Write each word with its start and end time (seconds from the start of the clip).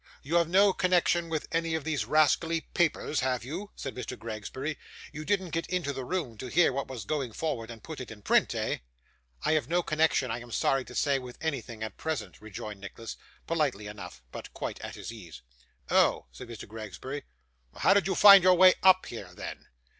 'You 0.23 0.33
have 0.37 0.49
no 0.49 0.73
connection 0.73 1.29
with 1.29 1.47
any 1.51 1.75
of 1.75 1.83
those 1.83 2.05
rascally 2.05 2.61
papers 2.73 3.19
have 3.19 3.43
you?' 3.45 3.69
said 3.75 3.93
Mr. 3.93 4.17
Gregsbury. 4.17 4.79
'You 5.13 5.23
didn't 5.23 5.51
get 5.51 5.67
into 5.69 5.93
the 5.93 6.03
room, 6.03 6.39
to 6.39 6.47
hear 6.47 6.73
what 6.73 6.87
was 6.87 7.05
going 7.05 7.33
forward, 7.33 7.69
and 7.69 7.83
put 7.83 7.99
it 8.01 8.09
in 8.09 8.23
print, 8.23 8.55
eh?' 8.55 8.79
'I 9.45 9.51
have 9.51 9.67
no 9.69 9.83
connection, 9.83 10.31
I 10.31 10.39
am 10.39 10.49
sorry 10.51 10.85
to 10.85 10.95
say, 10.95 11.19
with 11.19 11.37
anything 11.39 11.83
at 11.83 11.97
present,' 11.97 12.41
rejoined 12.41 12.81
Nicholas, 12.81 13.15
politely 13.45 13.85
enough, 13.85 14.23
but 14.31 14.51
quite 14.55 14.81
at 14.81 14.95
his 14.95 15.11
ease. 15.11 15.43
'Oh!' 15.91 16.25
said 16.31 16.47
Mr. 16.47 16.67
Gregsbury. 16.67 17.21
'How 17.75 17.93
did 17.93 18.07
you 18.07 18.15
find 18.15 18.43
your 18.43 18.55
way 18.55 18.73
up 18.81 19.05
here, 19.05 19.31
then? 19.35 19.67